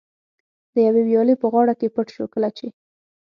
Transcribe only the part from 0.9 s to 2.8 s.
ویالې په غاړه کې پټ شو، کله چې.